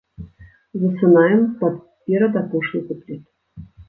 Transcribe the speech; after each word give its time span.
Засынаем 0.83 1.41
пад 1.59 1.75
перадапошні 2.05 2.81
куплет. 2.89 3.21